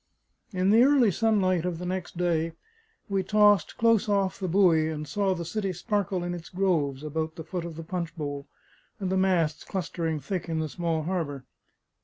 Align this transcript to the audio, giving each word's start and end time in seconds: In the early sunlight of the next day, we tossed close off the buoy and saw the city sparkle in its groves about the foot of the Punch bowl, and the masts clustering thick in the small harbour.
In 0.51 0.71
the 0.71 0.81
early 0.81 1.11
sunlight 1.11 1.63
of 1.63 1.77
the 1.77 1.85
next 1.85 2.17
day, 2.17 2.53
we 3.07 3.21
tossed 3.21 3.77
close 3.77 4.09
off 4.09 4.39
the 4.39 4.47
buoy 4.47 4.89
and 4.89 5.07
saw 5.07 5.35
the 5.35 5.45
city 5.45 5.71
sparkle 5.73 6.23
in 6.23 6.33
its 6.33 6.49
groves 6.49 7.03
about 7.03 7.35
the 7.35 7.43
foot 7.43 7.65
of 7.65 7.75
the 7.75 7.83
Punch 7.83 8.15
bowl, 8.15 8.47
and 8.99 9.11
the 9.11 9.15
masts 9.17 9.63
clustering 9.63 10.19
thick 10.19 10.49
in 10.49 10.57
the 10.57 10.69
small 10.69 11.03
harbour. 11.03 11.45